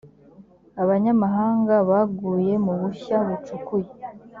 abanyamahanga 0.81 1.75
baguye 1.89 2.53
mu 2.65 2.73
bushya 2.81 3.17
bacukuye 3.27 3.89